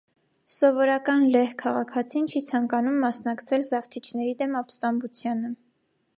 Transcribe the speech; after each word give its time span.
Սովորական 0.51 1.25
լեհ 1.35 1.51
քաղաքացին 1.63 2.25
չի 2.33 2.41
ցանկանում 2.49 2.99
մասնակցել 3.05 3.67
զավթիչների 3.69 4.35
դեմ 4.43 4.61
ապստամբությանը։ 4.65 5.55